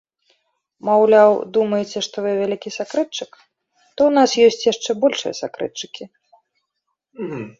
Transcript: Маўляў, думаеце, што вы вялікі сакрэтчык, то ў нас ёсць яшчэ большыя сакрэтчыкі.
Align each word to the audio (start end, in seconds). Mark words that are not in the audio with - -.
Маўляў, 0.87 1.31
думаеце, 1.57 1.99
што 2.07 2.15
вы 2.27 2.31
вялікі 2.39 2.69
сакрэтчык, 2.77 3.31
то 3.95 4.01
ў 4.07 4.11
нас 4.17 4.29
ёсць 4.47 4.67
яшчэ 4.71 4.91
большыя 5.05 5.33
сакрэтчыкі. 5.43 6.03